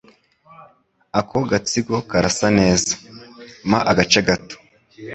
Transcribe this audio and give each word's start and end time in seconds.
Ako 1.19 1.37
gatsiko 1.51 1.95
karasa 2.09 2.47
neza. 2.59 2.91
Mpa 3.69 3.79
agace 3.91 4.19
gato. 4.27 4.55